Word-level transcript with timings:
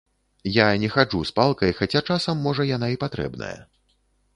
Я 0.55 0.67
не 0.83 0.89
хаджу 0.95 1.21
з 1.31 1.35
палкай, 1.41 1.75
хаця 1.83 2.03
часам 2.11 2.45
можа 2.49 2.69
яна 2.75 2.87
і 2.97 3.01
патрэбная. 3.05 3.57